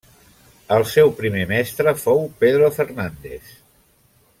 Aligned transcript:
El 0.77 0.85
seu 0.93 1.11
primer 1.19 1.43
mestre 1.53 1.95
fou 2.07 2.25
Pedro 2.41 2.73
Fernández. 2.79 3.57